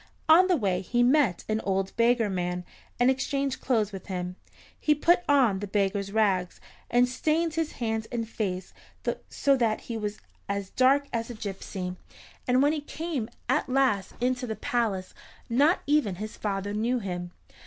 [0.27, 2.65] On the way he met an old beggar man,
[2.99, 4.35] and exchanged clothes with him.
[4.79, 8.73] He put on the beggar's rags, and stained his hands and face
[9.29, 10.17] so that he was
[10.49, 11.97] as dark as a gypsy,
[12.47, 15.13] and when he came at last into the palace
[15.51, 17.29] not even his father knew him.